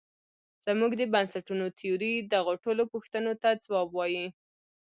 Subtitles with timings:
[0.65, 4.25] زموږ د بنسټونو تیوري دغو ټولو پوښتونو ته ځواب وايي.